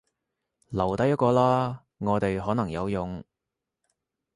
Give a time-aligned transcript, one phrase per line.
[0.69, 3.23] 留低一個啦，我哋可能有用